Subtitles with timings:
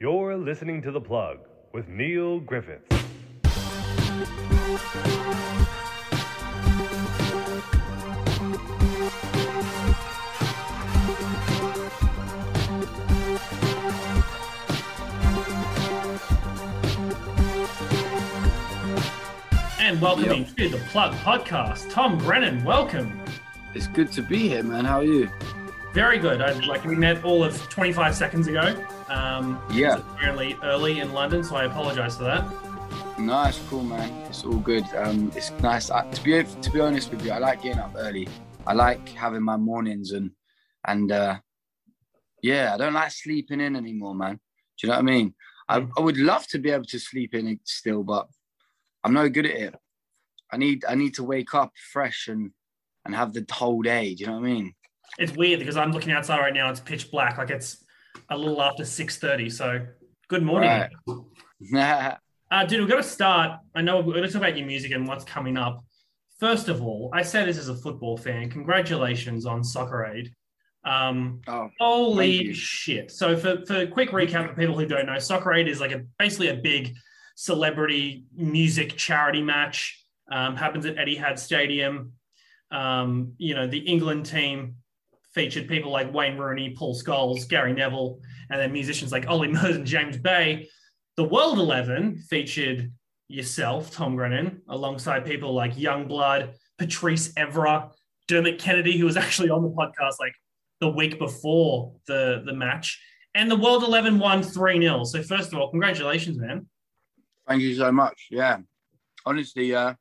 [0.00, 1.38] You're listening to The Plug
[1.72, 2.86] with Neil Griffiths.
[19.80, 22.62] And welcoming to the Plug Podcast, Tom Grennan.
[22.62, 23.20] Welcome.
[23.74, 24.84] It's good to be here, man.
[24.84, 25.28] How are you?
[25.94, 26.40] Very good.
[26.40, 28.74] I, like we met all of 25 seconds ago.
[29.08, 29.96] Um, Yeah.
[30.14, 32.44] apparently early in London, so I apologise for that.
[33.18, 34.10] Nice, cool, man.
[34.28, 34.84] It's all good.
[34.94, 35.90] Um, it's nice.
[35.90, 38.28] I, to be to be honest with you, I like getting up early.
[38.66, 40.30] I like having my mornings and
[40.86, 41.38] and uh,
[42.42, 44.34] yeah, I don't like sleeping in anymore, man.
[44.78, 45.34] Do you know what I mean?
[45.68, 48.28] I, I would love to be able to sleep in it still, but
[49.02, 49.74] I'm no good at it.
[50.52, 52.52] I need I need to wake up fresh and
[53.04, 54.14] and have the whole day.
[54.14, 54.74] Do you know what I mean?
[55.18, 56.70] It's weird because I'm looking outside right now.
[56.70, 57.38] It's pitch black.
[57.38, 57.84] Like it's
[58.30, 59.50] a little after 6:30.
[59.50, 59.86] So
[60.28, 60.88] good morning.
[61.72, 62.16] Right.
[62.50, 63.60] Uh, dude, we've got to start.
[63.74, 65.84] I know we're going to talk about your music and what's coming up.
[66.40, 68.48] First of all, I say this as a football fan.
[68.48, 70.32] Congratulations on Soccer Aid.
[70.82, 73.10] Um, oh, Holy shit!
[73.10, 75.92] So for for a quick recap for people who don't know, Soccer Aid is like
[75.92, 76.94] a basically a big
[77.34, 80.02] celebrity music charity match.
[80.32, 82.12] Um, happens at Etihad Stadium.
[82.70, 84.76] Um, you know the England team
[85.38, 88.18] featured people like Wayne Rooney, Paul Scholes, Gary Neville,
[88.50, 90.68] and then musicians like Ollie Murs and James Bay.
[91.16, 92.90] The World Eleven featured
[93.28, 97.92] yourself, Tom Grennan, alongside people like Yungblud, Patrice Evra,
[98.26, 100.34] Dermot Kennedy, who was actually on the podcast like
[100.80, 103.00] the week before the the match,
[103.32, 106.66] and the World Eleven won three 0 So first of all, congratulations, man.
[107.46, 108.26] Thank you so much.
[108.28, 108.58] Yeah.
[109.24, 109.96] Honestly, uh, it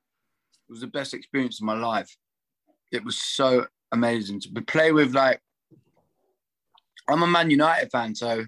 [0.67, 2.09] was the best experience of my life.
[2.91, 5.41] It was so amazing to play with like
[7.09, 8.45] I'm a Man United fan, so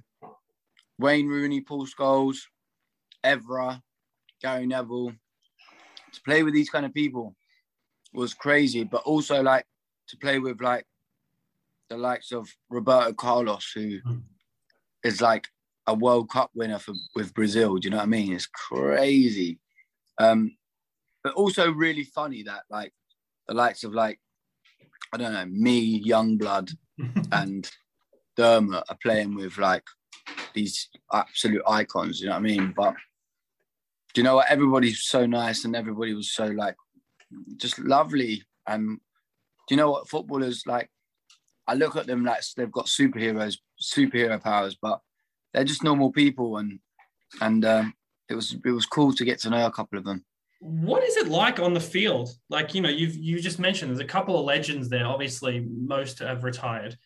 [0.97, 2.39] Wayne Rooney, Paul Scholes,
[3.23, 3.81] Evra,
[4.41, 5.13] Gary Neville,
[6.11, 7.35] to play with these kind of people
[8.13, 9.65] was crazy, but also like
[10.09, 10.85] to play with like
[11.89, 13.99] the likes of Roberto Carlos, who
[15.03, 15.47] is like
[15.87, 17.77] a World Cup winner for with Brazil.
[17.77, 18.33] Do you know what I mean?
[18.33, 19.59] It's crazy.
[20.17, 20.55] Um,
[21.23, 22.93] but also really funny that like
[23.47, 24.19] the likes of like
[25.11, 26.75] I don't know me, Yungblud,
[27.31, 27.69] and
[28.37, 29.83] Dermot are playing with like
[30.53, 32.19] these absolute icons.
[32.19, 32.73] You know what I mean?
[32.75, 32.95] But
[34.13, 34.49] do you know what?
[34.49, 36.75] Everybody's so nice and everybody was so like
[37.57, 38.43] just lovely.
[38.67, 38.99] And
[39.67, 40.09] do you know what?
[40.09, 40.89] Footballers like
[41.67, 44.99] I look at them like they've got superheroes, superhero powers, but
[45.53, 46.79] they're just normal people and
[47.41, 47.93] and um,
[48.29, 50.25] it was it was cool to get to know a couple of them.
[50.59, 52.29] What is it like on the field?
[52.49, 55.05] Like you know, you've you just mentioned there's a couple of legends there.
[55.05, 56.97] Obviously, most have retired.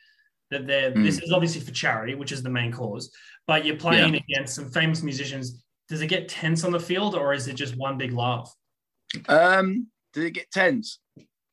[0.50, 1.04] That they're Mm.
[1.04, 3.12] this is obviously for charity, which is the main cause.
[3.48, 5.64] But you're playing against some famous musicians.
[5.90, 8.54] Does it get tense on the field, or is it just one big laugh?
[9.28, 11.00] Um, did it get tense?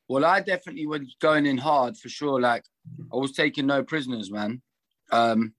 [0.08, 2.40] Well, I definitely was going in hard for sure.
[2.40, 2.64] Like
[3.12, 4.62] I was taking no prisoners, man.
[5.12, 5.54] Um,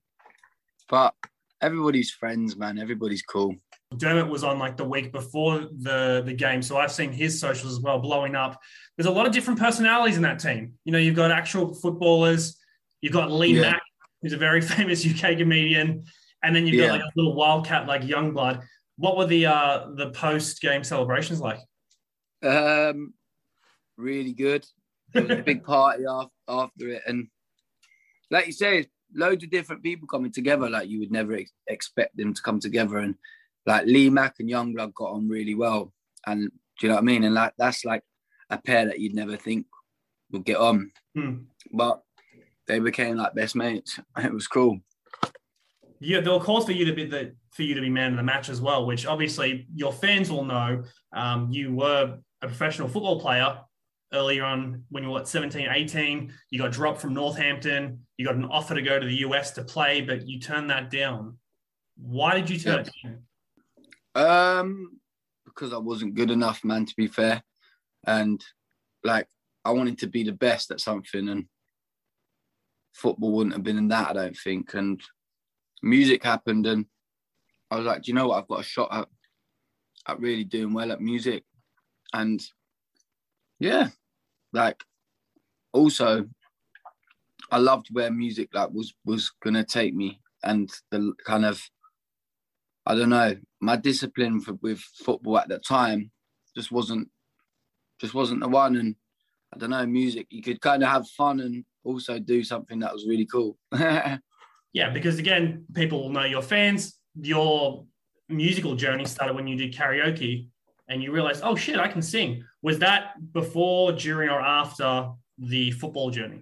[0.88, 1.14] but
[1.60, 2.78] everybody's friends, man.
[2.78, 3.56] Everybody's cool.
[3.98, 7.72] Dermot was on like the week before the the game, so I've seen his socials
[7.72, 8.60] as well blowing up.
[8.96, 10.74] There's a lot of different personalities in that team.
[10.84, 12.58] You know, you've got actual footballers,
[13.00, 13.62] you've got Lee Yeah.
[13.72, 13.82] Mack,
[14.20, 16.04] who's a very famous UK comedian,
[16.42, 16.88] and then you've Yeah.
[16.88, 18.62] got like a little wildcat like Yungblud.
[18.96, 21.58] What were the uh the post game celebrations like?
[22.42, 23.14] Um,
[23.96, 24.66] really good.
[25.12, 27.28] There was a big party after, after it, and
[28.30, 30.68] like you say, loads of different people coming together.
[30.70, 33.14] Like you would never ex- expect them to come together, and
[33.66, 35.92] like Lee Mack and Yungblud got on really well.
[36.26, 36.50] And
[36.80, 37.24] do you know what I mean?
[37.24, 38.02] And like that's like
[38.50, 39.66] a pair that you'd never think
[40.30, 41.44] would get on, Hmm.
[41.72, 42.02] but
[42.66, 43.98] they became like best mates.
[44.18, 44.78] It was cool.
[46.00, 48.16] Yeah, there were calls for you to be the for you to be man of
[48.16, 50.82] the match as well, which obviously your fans will know.
[51.12, 53.58] Um, you were a professional football player
[54.12, 56.32] earlier on when you were what, 17, 18.
[56.50, 58.00] You got dropped from Northampton.
[58.16, 60.90] You got an offer to go to the US to play, but you turned that
[60.90, 61.36] down.
[61.96, 63.18] Why did you turn it down?
[64.14, 65.00] Um,
[65.44, 66.86] because I wasn't good enough, man.
[66.86, 67.42] To be fair,
[68.06, 68.42] and
[69.04, 69.28] like
[69.64, 71.46] I wanted to be the best at something, and
[72.94, 74.74] football wouldn't have been in that, I don't think.
[74.74, 75.00] And
[75.82, 76.86] music happened, and
[77.70, 78.38] I was like, do you know what?
[78.38, 79.08] I've got a shot at
[80.08, 81.44] at really doing well at music,
[82.12, 82.42] and
[83.58, 83.88] yeah,
[84.52, 84.82] like
[85.72, 86.26] also
[87.50, 91.62] I loved where music like was was gonna take me, and the kind of
[92.86, 96.10] I don't know, my discipline for, with football at that time
[96.56, 97.08] just wasn't
[98.00, 98.76] just wasn't the one.
[98.76, 98.96] And
[99.54, 102.92] I don't know, music, you could kind of have fun and also do something that
[102.92, 103.56] was really cool.
[104.72, 106.98] Yeah, because again, people will know your fans.
[107.20, 107.84] your
[108.28, 110.48] musical journey started when you did karaoke
[110.88, 112.44] and you realized, oh shit, I can sing.
[112.62, 116.40] Was that before, during, or after the football journey?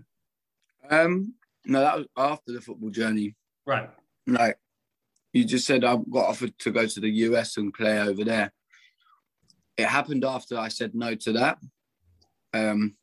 [0.88, 1.34] Um,
[1.64, 3.34] no, that was after the football journey.
[3.66, 3.90] Right.
[4.26, 4.58] Like
[5.32, 8.52] you just said, I got offered to go to the US and play over there.
[9.76, 11.58] It happened after I said no to that.
[12.52, 12.96] Um,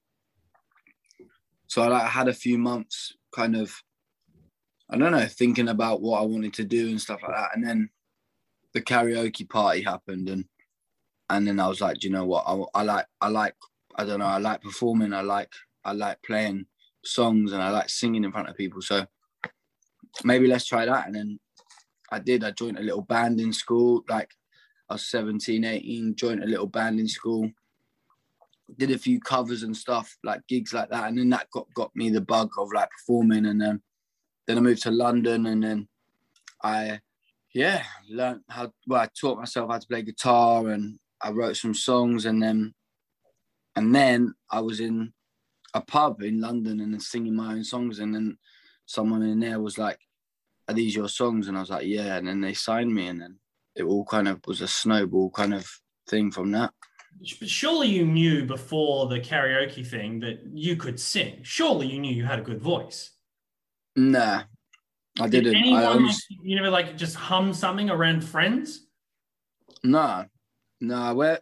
[1.68, 3.74] so I like, had a few months kind of,
[4.90, 7.56] I don't know, thinking about what I wanted to do and stuff like that.
[7.56, 7.90] And then
[8.74, 10.46] the karaoke party happened, and
[11.30, 13.56] and then I was like, do you know what, I, I like, I like,
[13.96, 15.52] I don't know, I like performing, I like,
[15.84, 16.68] I like playing
[17.04, 18.82] songs, and I like singing in front of people.
[18.82, 19.06] So
[20.24, 21.08] maybe let's try that.
[21.08, 21.40] And then
[22.12, 22.44] I did.
[22.44, 24.32] I joined a little band in school, like
[24.90, 27.52] I was 17, 18, joined a little band in school
[28.76, 31.96] did a few covers and stuff, like gigs like that, and then that got got
[31.96, 33.82] me the bug of like performing, and then
[34.46, 35.88] then I moved to London, and then
[36.64, 37.00] I
[37.54, 41.74] yeah learned how well I taught myself how to play guitar, and I wrote some
[41.74, 42.74] songs, and then
[43.76, 45.14] and then I was in
[45.74, 48.38] a pub in London and then singing my own songs, and then
[48.86, 50.00] someone in there was like,
[50.68, 53.22] "Are these your songs?" And I was like, "Yeah," and then they signed me, and
[53.22, 53.40] then
[53.76, 55.70] it all kind of was a snowball kind of
[56.10, 56.74] thing from that
[57.40, 61.40] But surely you knew before the karaoke thing that you could sing.
[61.44, 63.12] Surely you knew you had a good voice.
[63.96, 64.44] Nah,
[65.20, 65.54] I didn't.
[65.54, 66.26] Did anyone, I always...
[66.30, 68.88] like, you never like just hum something around friends?
[69.84, 70.26] Nah,
[70.80, 71.14] nah.
[71.14, 71.40] Where,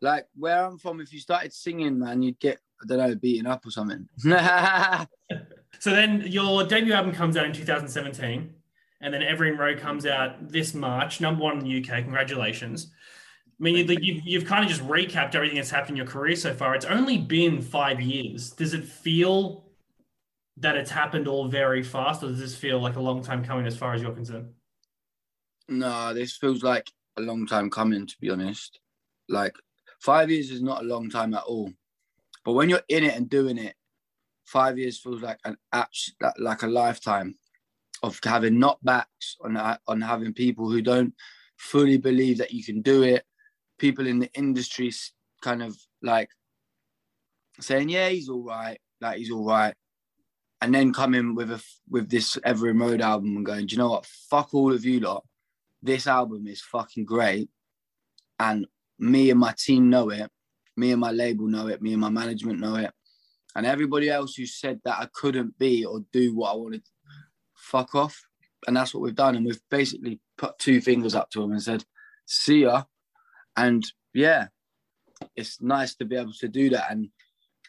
[0.00, 3.46] like, where I'm from, if you started singing, man, you'd get I don't know, beaten
[3.46, 4.08] up or something.
[5.84, 8.54] so then your debut album comes out in 2017,
[9.02, 12.04] and then Evering Road comes out this March, number one in the UK.
[12.04, 12.90] Congratulations.
[13.46, 16.54] I mean, you've, you've kind of just recapped everything that's happened in your career so
[16.54, 16.74] far.
[16.74, 18.52] It's only been five years.
[18.52, 19.66] Does it feel
[20.56, 23.66] that it's happened all very fast, or does this feel like a long time coming
[23.66, 24.54] as far as you're concerned?
[25.68, 28.80] No, this feels like a long time coming, to be honest.
[29.28, 29.54] Like,
[30.00, 31.70] five years is not a long time at all.
[32.42, 33.74] But when you're in it and doing it,
[34.44, 35.56] five years feels like an
[36.38, 37.34] like a lifetime
[38.02, 41.14] of having knockbacks on uh, on having people who don't
[41.56, 43.24] fully believe that you can do it
[43.78, 44.92] people in the industry
[45.42, 46.30] kind of like
[47.60, 49.74] saying, "Yeah, he's all right, like he's all right,"
[50.60, 53.90] and then coming with a with this Evering Road album and going, "Do you know
[53.90, 54.06] what?
[54.06, 55.24] Fuck all of you lot.
[55.82, 57.50] This album is fucking great,
[58.38, 58.66] and
[58.98, 60.30] me and my team know it.
[60.76, 61.82] Me and my label know it.
[61.82, 62.92] Me and my management know it."
[63.56, 66.82] And everybody else who said that I couldn't be or do what I wanted,
[67.54, 68.20] fuck off.
[68.66, 69.36] And that's what we've done.
[69.36, 71.84] And we've basically put two fingers up to them and said,
[72.26, 72.84] see ya
[73.56, 74.48] and yeah,
[75.36, 77.08] it's nice to be able to do that and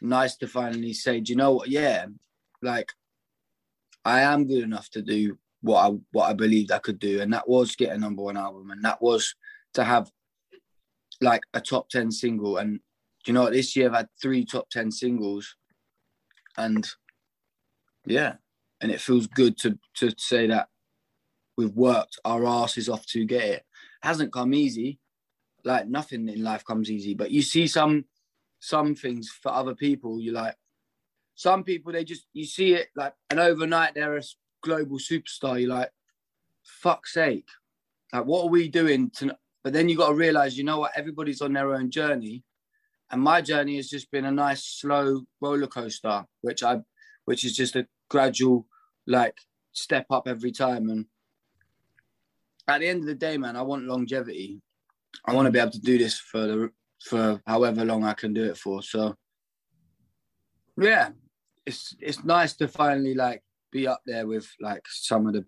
[0.02, 1.70] nice to finally say, do you know what?
[1.70, 2.06] Yeah,
[2.62, 2.92] like
[4.04, 7.34] I am good enough to do what I what I believed I could do, and
[7.34, 9.36] that was get a number one album, and that was
[9.74, 10.10] to have
[11.22, 12.58] like a top ten single.
[12.58, 12.80] And
[13.26, 13.54] you know what?
[13.54, 15.56] This year I've had three top ten singles,
[16.58, 16.88] and
[18.06, 18.36] yeah,
[18.82, 20.70] and it feels good to to say that
[21.58, 23.66] we've worked our asses off to get it.
[24.02, 25.00] hasn't come easy.
[25.64, 28.06] Like nothing in life comes easy but you see some
[28.60, 30.56] some things for other people you like
[31.34, 34.24] some people they just you see it like and overnight they're a
[34.64, 35.92] global superstar you're like
[36.64, 37.48] fuck's sake.
[38.14, 40.92] Like what are we doing to but then you got to realize you know what
[40.96, 42.44] everybody's on their own journey
[43.12, 46.80] and my journey has just been a nice slow roller coaster which i
[47.26, 48.68] which is just a gradual
[49.08, 49.38] like
[49.72, 51.06] step up every time and
[52.68, 54.62] at the end of the day man i want longevity
[55.24, 56.70] I want to be able to do this for the
[57.02, 58.82] for however long I can do it for.
[58.82, 59.16] So
[60.78, 61.10] yeah,
[61.66, 65.46] it's it's nice to finally like be up there with like some of the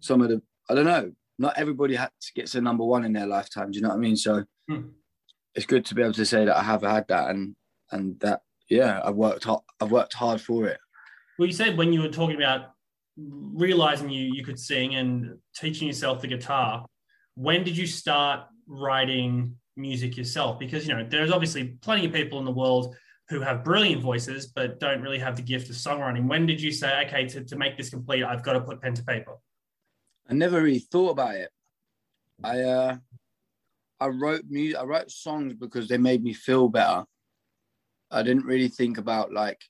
[0.00, 1.12] some of the I don't know.
[1.38, 1.98] Not everybody
[2.34, 3.70] gets a number one in their lifetime.
[3.70, 4.16] Do you know what I mean?
[4.16, 4.88] So hmm.
[5.54, 7.54] It's good to be able to say that I have had that and
[7.90, 9.60] and that yeah, I've worked hard.
[9.80, 10.78] I've worked hard for it.
[11.38, 12.70] Well, you said when you were talking about
[13.16, 16.86] realizing you you could sing and teaching yourself the guitar.
[17.34, 20.58] When did you start writing music yourself?
[20.58, 22.94] Because you know there's obviously plenty of people in the world
[23.28, 26.28] who have brilliant voices but don't really have the gift of songwriting.
[26.28, 28.94] When did you say, okay, to, to make this complete, I've got to put pen
[28.94, 29.36] to paper?
[30.28, 31.50] I never really thought about it.
[32.44, 32.96] I uh,
[34.02, 34.80] I wrote music.
[34.80, 37.04] I wrote songs because they made me feel better.
[38.10, 39.62] I didn't really think about like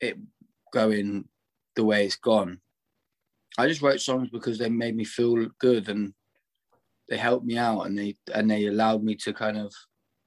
[0.00, 0.16] it
[0.72, 1.28] going
[1.76, 2.60] the way it's gone.
[3.58, 6.14] I just wrote songs because they made me feel good and
[7.10, 9.74] they helped me out and they and they allowed me to kind of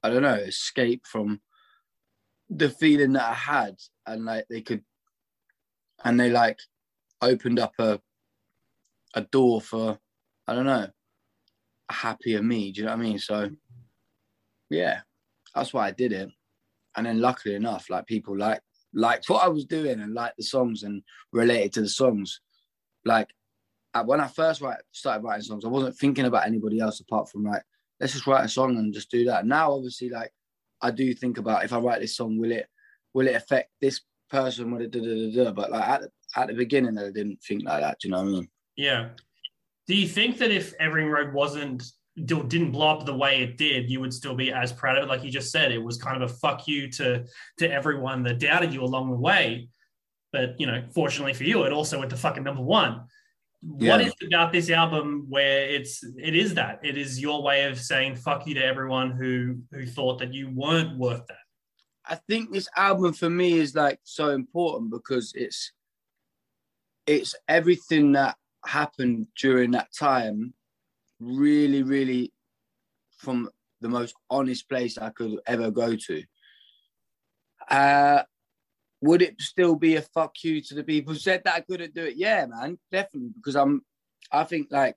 [0.04, 1.40] I don't know escape from
[2.48, 4.84] the feeling that I had and like they could
[6.04, 6.60] and they like
[7.20, 8.00] opened up a
[9.14, 9.98] a door for
[10.46, 10.88] I don't know,
[11.92, 12.72] happier me.
[12.72, 13.18] Do you know what I mean?
[13.18, 13.50] So,
[14.70, 15.00] yeah,
[15.54, 16.30] that's why I did it.
[16.96, 18.60] And then luckily enough, like people like
[18.94, 22.40] liked what I was doing and liked the songs and related to the songs.
[23.04, 23.28] Like
[24.04, 27.44] when I first write, started writing songs, I wasn't thinking about anybody else apart from
[27.44, 27.62] like,
[28.00, 29.46] let's just write a song and just do that.
[29.46, 30.32] Now, obviously, like
[30.80, 32.66] I do think about if I write this song, will it
[33.14, 34.70] will it affect this person?
[34.70, 35.52] Will it da da da da?
[35.52, 37.98] But like at the, at the beginning, I didn't think like that.
[38.00, 38.48] Do you know what I mean?
[38.76, 39.08] Yeah.
[39.88, 41.84] Do you think that if Evering Road wasn't
[42.26, 45.08] didn't blow up the way it did, you would still be as proud of it?
[45.08, 47.24] Like you just said, it was kind of a fuck you to
[47.58, 49.68] to everyone that doubted you along the way.
[50.32, 53.04] But you know, fortunately for you, it also went to fucking number one.
[53.78, 53.92] Yeah.
[53.92, 57.78] What is about this album where it's it is that it is your way of
[57.78, 61.36] saying fuck you to everyone who who thought that you weren't worth that?
[62.04, 65.72] I think this album for me is like so important because it's
[67.06, 70.54] it's everything that happened during that time
[71.20, 72.32] really really
[73.18, 73.48] from
[73.80, 76.22] the most honest place I could ever go to.
[77.68, 78.22] Uh
[79.02, 81.92] would it still be a fuck you to the people who said that I couldn't
[81.92, 82.14] do it?
[82.16, 83.30] Yeah, man, definitely.
[83.34, 83.82] Because I'm,
[84.30, 84.96] I think like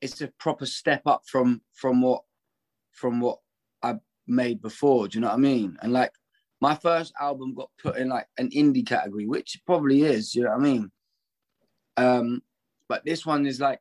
[0.00, 2.22] it's a proper step up from from what
[2.92, 3.38] from what
[3.82, 5.08] I made before.
[5.08, 5.76] Do you know what I mean?
[5.82, 6.12] And like
[6.60, 10.34] my first album got put in like an indie category, which probably is.
[10.34, 10.92] You know what I mean?
[11.96, 12.42] Um,
[12.88, 13.80] but this one is like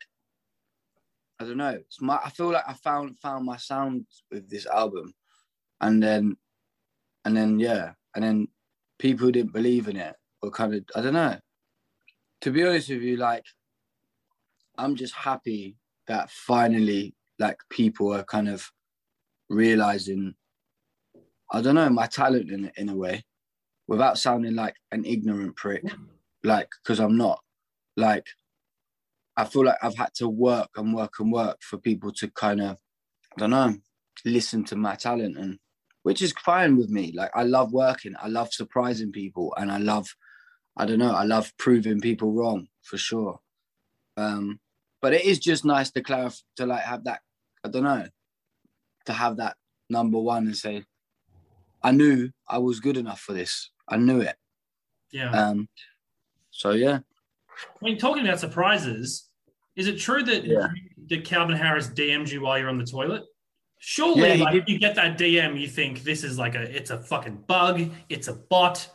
[1.39, 1.69] I don't know.
[1.69, 2.19] It's my.
[2.23, 5.13] I feel like I found found my sound with this album,
[5.81, 6.37] and then,
[7.25, 8.47] and then yeah, and then
[8.99, 11.37] people didn't believe in it were kind of I don't know.
[12.41, 13.43] To be honest with you, like
[14.77, 18.71] I'm just happy that finally like people are kind of
[19.49, 20.35] realizing
[21.51, 23.25] I don't know my talent in in a way,
[23.87, 25.83] without sounding like an ignorant prick,
[26.45, 27.41] like because I'm not.
[27.97, 28.25] Like
[29.37, 32.61] I feel like I've had to work and work and work for people to kind
[32.61, 32.77] of
[33.35, 33.75] I don't know
[34.23, 35.59] listen to my talent and
[36.05, 37.11] which is fine with me.
[37.15, 40.07] Like I love working, I love surprising people, and I love,
[40.77, 43.39] I don't know, I love proving people wrong for sure.
[44.15, 44.59] Um,
[45.01, 47.21] but it is just nice to clarify to like have that.
[47.63, 48.05] I don't know,
[49.07, 49.57] to have that
[49.89, 50.83] number one and say,
[51.81, 53.71] I knew I was good enough for this.
[53.89, 54.35] I knew it.
[55.11, 55.31] Yeah.
[55.31, 55.69] Um.
[56.51, 56.99] So yeah.
[57.81, 59.29] I mean, talking about surprises,
[59.75, 60.67] is it true that yeah.
[61.07, 63.23] that Calvin Harris DM'd you while you're on the toilet?
[63.79, 66.99] Surely, yeah, like you get that DM, you think this is like a it's a
[66.99, 68.89] fucking bug, it's a bot.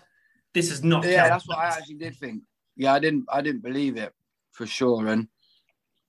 [0.54, 1.04] This is not.
[1.04, 2.42] Yeah, that's what I actually did think.
[2.76, 4.12] Yeah, I didn't I didn't believe it
[4.52, 5.28] for sure, and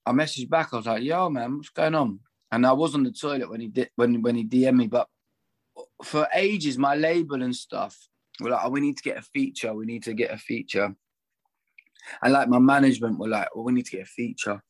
[0.04, 0.72] I messaged back.
[0.72, 3.60] I was like, "Yo, man, what's going on?" And I was on the toilet when
[3.60, 5.06] he did when when he DM'd me, but
[6.02, 7.96] for ages, my label and stuff
[8.40, 9.74] were like, oh, "We need to get a feature.
[9.74, 10.96] We need to get a feature."
[12.22, 14.62] And like my management were like, "Well, we need to get a feature."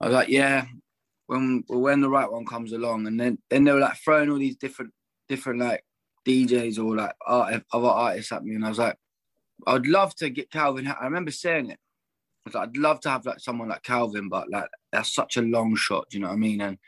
[0.00, 0.66] I was like, "Yeah,
[1.26, 4.38] when when the right one comes along, and then then they were like throwing all
[4.38, 4.92] these different
[5.28, 5.84] different like
[6.26, 8.96] DJs or like art, other artists at me, and I was like,
[9.66, 10.86] I'd love to get Calvin.
[10.86, 11.78] I remember saying it.
[12.46, 15.36] I was like, I'd love to have like someone like Calvin, but like that's such
[15.36, 16.10] a long shot.
[16.10, 16.60] Do you know what I mean?
[16.60, 16.78] And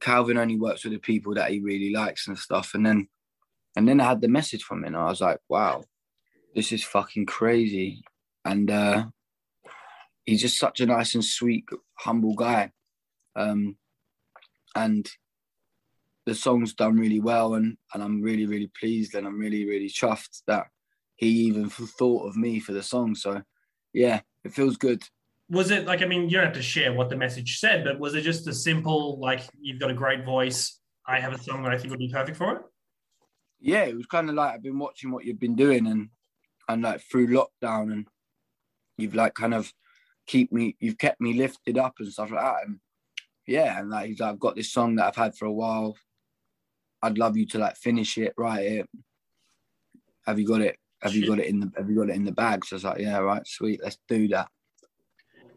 [0.00, 2.74] Calvin only works with the people that he really likes and stuff.
[2.74, 3.08] And then
[3.76, 5.84] and then I had the message from him, and I was like, wow,
[6.54, 8.04] this is fucking crazy.
[8.44, 9.06] And uh,
[10.24, 11.64] he's just such a nice and sweet,
[11.98, 12.70] humble guy.
[13.36, 13.76] Um,
[14.74, 15.08] and
[16.26, 19.88] the song's done really well, and and I'm really really pleased, and I'm really really
[19.88, 20.66] chuffed that
[21.16, 23.14] he even thought of me for the song.
[23.14, 23.42] So
[23.92, 25.02] yeah, it feels good.
[25.50, 27.98] Was it like I mean, you don't have to share what the message said, but
[27.98, 30.80] was it just a simple like you've got a great voice?
[31.06, 32.62] I have a song that I think would be perfect for it.
[33.60, 36.08] Yeah, it was kind of like I've been watching what you've been doing, and
[36.68, 38.06] and like through lockdown, and
[38.96, 39.72] you've like kind of
[40.26, 42.78] keep me, you've kept me lifted up and stuff like that, and
[43.46, 45.96] yeah, and like he's like, I've got this song that I've had for a while.
[47.02, 48.88] I'd love you to like finish it, write it.
[50.26, 50.78] Have you got it?
[51.02, 52.64] Have you got it in the Have you got it in the bag?
[52.64, 54.48] So I was like, yeah, right, sweet, let's do that.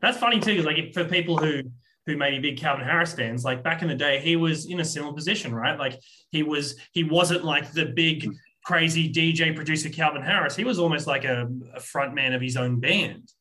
[0.02, 1.64] That's funny too, because like for people who
[2.06, 4.80] who may be big Calvin Harris fans, like back in the day, he was in
[4.80, 5.78] a similar position, right?
[5.78, 6.00] Like
[6.32, 8.32] he was he wasn't like the big hmm.
[8.68, 10.54] Crazy DJ producer Calvin Harris.
[10.54, 13.32] He was almost like a, a front man of his own band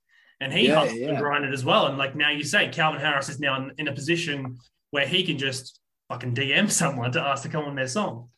[0.40, 1.09] and he yeah, hustled yeah.
[1.09, 1.88] and grinded as well.
[1.88, 4.56] And like now you say, Calvin Harris is now in, in, a position
[4.92, 8.28] where he can just fucking DM someone to ask to come on their song.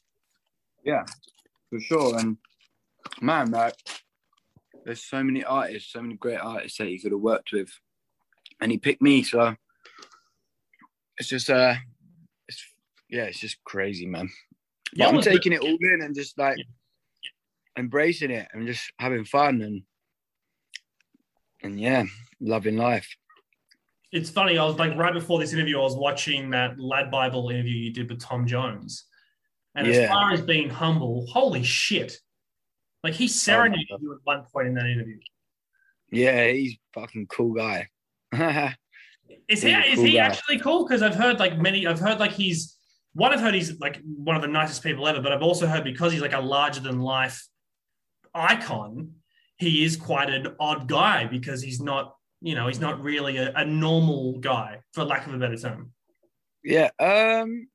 [0.83, 1.05] Yeah,
[1.69, 2.19] for sure.
[2.19, 2.39] And
[3.21, 3.75] man, like,
[4.87, 7.69] there's so many artists, so many great artists that he could have worked with,
[8.63, 9.23] and he picked me.
[9.25, 9.57] So
[11.19, 11.75] it's just, uh,
[12.49, 12.65] it's
[13.11, 14.31] yeah, it's just crazy, man.
[14.95, 16.65] Yeah, I'm taking it all in and just like yeah.
[17.79, 19.83] Embracing it and just having fun and
[21.63, 22.05] and yeah,
[22.41, 23.09] loving life.
[24.13, 24.59] it's funny.
[24.59, 28.09] I was like right before this interview, I was watching that LADbible interview you did
[28.09, 29.05] with Tom Jones,
[29.75, 32.19] and as far as being humble, holy shit!
[33.05, 35.19] Like he serenaded oh, you at one point in that interview.
[36.11, 37.89] Yeah, he's fucking cool guy.
[39.47, 40.19] Is he a is he guy.
[40.21, 40.87] actually cool?
[40.87, 41.87] Because I've heard like many.
[41.87, 42.79] I've heard like he's
[43.13, 43.33] one.
[43.33, 45.21] I've heard he's like one of the nicest people ever.
[45.21, 47.47] But I've also heard because he's like a larger than life
[48.39, 49.13] icon,
[49.57, 52.15] he is quite an odd guy because he's not.
[52.41, 55.91] You know, he's not really a, a normal guy, for lack of a better term.
[56.63, 57.67] yeah, um,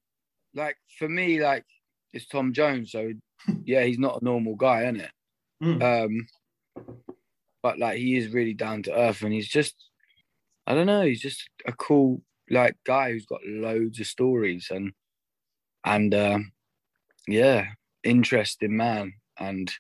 [0.55, 1.65] like for me, like
[2.13, 3.12] it's Tom Jones, so
[3.65, 5.12] yeah, he's not a normal guy, isn't it?
[5.62, 6.05] Mm.
[6.05, 6.27] Um,
[7.62, 9.75] but like he is really down to earth, and he's just,
[10.65, 14.93] I don't know, he's just a cool like guy who's got loads of stories and
[15.86, 16.51] and um,
[17.27, 17.67] yeah,
[18.03, 19.72] interesting man, and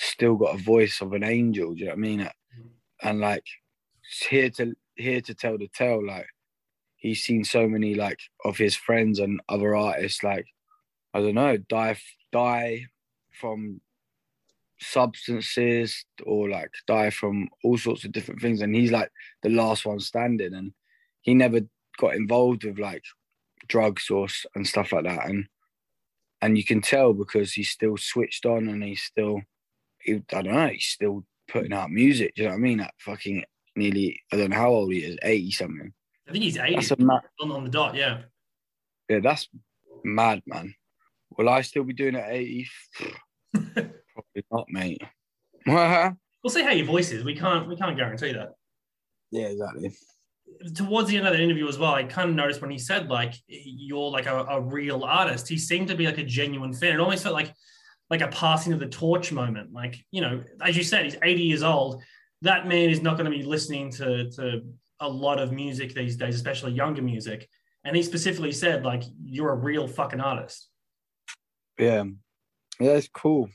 [0.00, 1.74] still got a voice of an angel.
[1.74, 2.28] Do you know what I mean?
[3.02, 3.44] And like
[4.20, 6.04] here to here to tell the tale.
[6.04, 6.26] Like
[6.96, 10.46] he's seen so many like of his friends and other artists like
[11.12, 11.96] I don't know die
[12.32, 12.86] die
[13.32, 13.80] from
[14.80, 19.10] substances or like die from all sorts of different things and he's like
[19.42, 20.72] the last one standing and
[21.20, 21.60] he never
[21.98, 23.02] got involved with like
[23.68, 25.46] drugs or and stuff like that and
[26.40, 29.42] and you can tell because he's still switched on and he's still
[30.02, 32.80] he, I don't know he's still putting out music do you know what I mean
[32.80, 33.44] at fucking
[33.76, 35.92] nearly I don't know how old he is 80 something
[36.28, 37.94] I think he's eighty that's a mad on, the dot.
[37.94, 38.22] Yeah.
[39.08, 39.48] yeah that's
[40.04, 40.74] mad man
[41.36, 42.68] will I still be doing it at 80
[43.52, 45.02] probably not mate
[46.42, 47.24] We'll see how your voice is.
[47.24, 48.54] We can't we can't guarantee that.
[49.30, 49.92] Yeah, exactly
[50.74, 53.08] Towards the end of that interview as well, I kind of noticed when he said
[53.08, 55.48] like you're like a, a real artist.
[55.48, 56.94] He seemed to be like a genuine fan.
[56.94, 57.52] It almost felt like
[58.10, 59.72] like a passing of the torch moment.
[59.72, 62.02] Like you know, as you said, he's 80 years old.
[62.42, 64.62] That man is not going to be listening to to
[65.00, 67.48] a lot of music these days, especially younger music.
[67.84, 70.68] And he specifically said like you're a real fucking artist.
[71.78, 72.04] Yeah,
[72.78, 73.48] yeah, it's cool.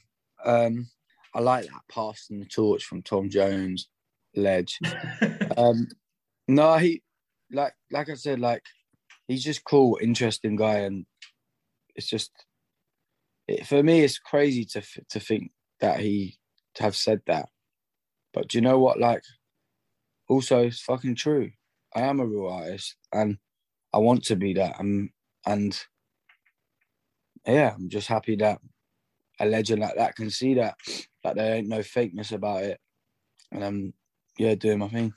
[0.43, 0.89] Um,
[1.33, 3.89] I like that passing the torch from Tom Jones,
[4.35, 4.79] Ledge.
[5.57, 5.87] Um,
[6.49, 7.01] no, he
[7.49, 8.63] like like I said, like
[9.25, 11.05] he's just cool, interesting guy, and
[11.95, 12.31] it's just
[13.47, 16.38] it, for me, it's crazy to to think that he
[16.79, 17.49] have said that.
[18.34, 18.99] But do you know what?
[18.99, 19.23] Like,
[20.27, 21.51] also, it's fucking true.
[21.95, 23.38] I am a real artist, and
[23.93, 24.79] I want to be that.
[24.79, 25.10] And
[25.45, 25.79] and
[27.47, 28.60] yeah, I'm just happy that
[29.39, 30.75] a legend like that can see that
[31.23, 32.79] that there ain't no fakeness about it,
[33.51, 33.93] and I'm
[34.38, 35.13] yeah doing my thing.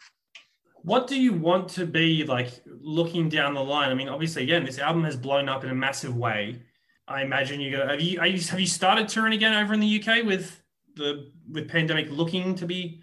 [0.82, 3.90] what do you want to be like looking down the line?
[3.90, 6.62] I mean, obviously, again, this album has blown up in a massive way.
[7.08, 7.86] I imagine you go.
[7.86, 10.62] Have you, are you have you started touring again over in the UK with
[10.94, 13.02] the with pandemic looking to be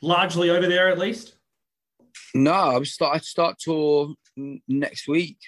[0.00, 1.34] largely over there at least?
[2.34, 4.14] No, I'm start I start tour
[4.66, 5.38] next week.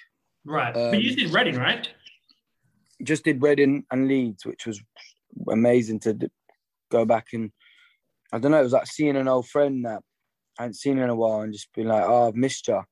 [0.45, 1.89] Right, but you Um, did Reading, right?
[3.03, 4.79] Just did Reading and Leeds, which was
[5.49, 6.17] amazing to
[6.91, 7.51] go back and
[8.31, 8.59] I don't know.
[8.59, 10.03] It was like seeing an old friend that
[10.59, 12.83] I hadn't seen in a while and just being like, "Oh, I've missed you.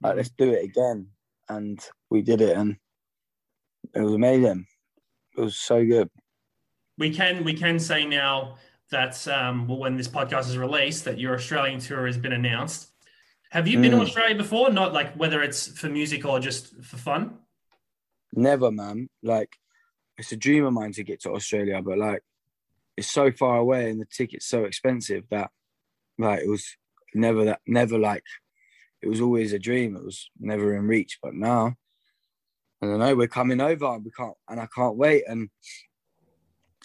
[0.00, 1.08] Like, let's do it again."
[1.48, 1.80] And
[2.10, 2.76] we did it, and
[3.94, 4.66] it was amazing.
[5.36, 6.08] It was so good.
[6.98, 8.56] We can we can say now
[8.90, 12.88] that um, well, when this podcast is released, that your Australian tour has been announced.
[13.50, 14.02] Have you been to Mm.
[14.02, 14.70] Australia before?
[14.70, 17.38] Not like whether it's for music or just for fun.
[18.32, 19.08] Never, man.
[19.22, 19.56] Like,
[20.18, 22.22] it's a dream of mine to get to Australia, but like,
[22.96, 25.50] it's so far away and the ticket's so expensive that,
[26.18, 26.76] like, it was
[27.14, 28.24] never that, never like,
[29.00, 29.96] it was always a dream.
[29.96, 31.18] It was never in reach.
[31.22, 31.76] But now,
[32.82, 33.14] I don't know.
[33.14, 35.24] We're coming over, and we can't, and I can't wait.
[35.26, 35.48] And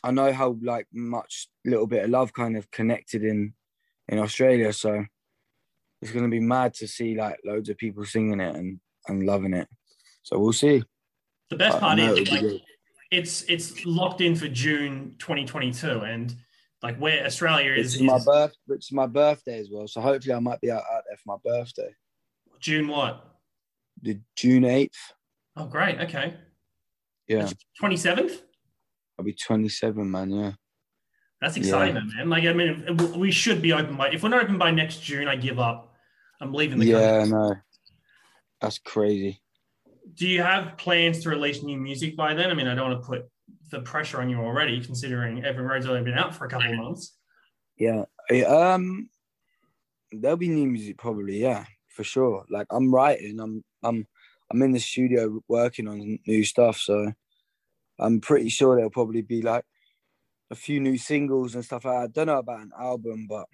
[0.04, 3.54] I know how like much little bit of love kind of connected in
[4.08, 4.74] in Australia.
[4.74, 5.06] So
[6.02, 9.54] it's gonna be mad to see like loads of people singing it and and loving
[9.54, 9.68] it.
[10.24, 10.84] So we'll see.
[11.50, 12.62] The best part is like,
[13.12, 16.34] it's it's locked in for June 2022, and
[16.82, 18.54] like where Australia It's is, my is birth.
[18.70, 21.38] It's my birthday as well, so hopefully I might be out, out there for my
[21.44, 21.94] birthday,
[22.60, 23.28] June what?
[24.02, 25.14] the June eighth.
[25.56, 26.00] Oh, great.
[26.00, 26.36] Okay,
[27.28, 27.50] Yeah,
[27.82, 28.42] 27th.
[29.20, 30.32] I'll be twenty seven, man.
[30.32, 30.52] Yeah,
[31.42, 32.30] That's exciting, man.
[32.30, 34.10] Like I mean, we should be open by.
[34.10, 35.94] If we're not open by next June, I give up.
[36.40, 37.38] I'm leaving the yeah, country.
[37.38, 37.56] no,
[38.62, 39.40] that's crazy.
[40.16, 42.50] Do you have plans to release new music by then?
[42.50, 43.30] I mean, I don't want to put
[43.70, 46.78] the pressure on you already, considering Evering Road's only been out for a couple of
[46.78, 47.16] months.
[47.78, 48.06] Yeah,
[48.48, 49.10] um,
[50.12, 51.42] there'll be new music probably.
[51.42, 52.46] Yeah, for sure.
[52.50, 53.40] Like I'm writing.
[53.40, 54.08] I'm I'm
[54.52, 56.78] I'm in the studio working on new stuff.
[56.78, 57.14] So
[58.00, 59.64] I'm pretty sure there'll probably be like
[60.50, 61.86] a few new singles and stuff.
[61.86, 63.46] I don't know about an album, but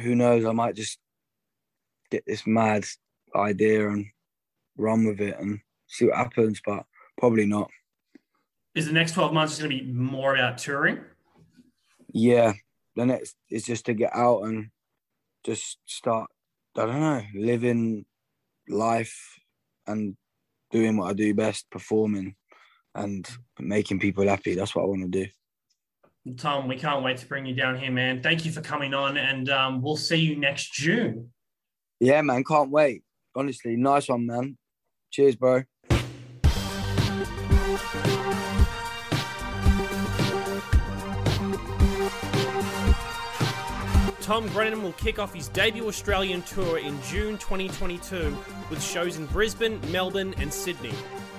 [0.00, 0.44] who knows?
[0.46, 0.98] I might just
[2.10, 2.86] get this mad
[3.36, 4.06] idea and
[4.76, 6.84] run with it and see what happens, but
[7.18, 7.70] probably not.
[8.74, 11.00] Is the next 12 months going to be more about touring?
[12.12, 12.54] Yeah,
[12.96, 14.70] the next is just to get out and
[15.44, 16.30] just start,
[16.76, 18.06] I don't know, living
[18.68, 19.39] life
[19.86, 20.16] and
[20.70, 22.34] doing what I do best, performing
[22.94, 24.54] and making people happy.
[24.54, 25.30] That's what I want to do.
[26.36, 28.22] Tom, we can't wait to bring you down here, man.
[28.22, 31.30] Thank you for coming on, and um, we'll see you next June.
[31.98, 33.02] Yeah, man, can't wait.
[33.34, 34.58] Honestly, nice one, man.
[35.10, 35.62] Cheers, bro.
[44.30, 48.38] Tom Grennan will kick off his debut Australian tour in June 2022
[48.70, 50.92] with shows in Brisbane, Melbourne, and Sydney.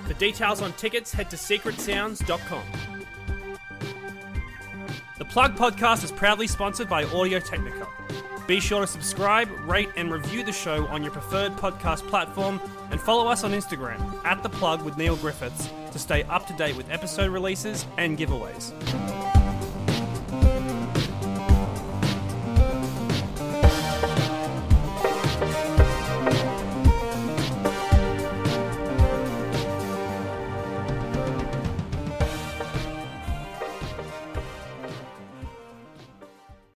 [0.06, 2.62] For details on tickets, head to secretsounds.com.
[5.16, 7.88] The Plug podcast is proudly sponsored by Audio Technica.
[8.46, 13.00] Be sure to subscribe, rate, and review the show on your preferred podcast platform and
[13.00, 16.76] follow us on Instagram at The Plug with Neil Griffiths to stay up to date
[16.76, 18.70] with episode releases and giveaways.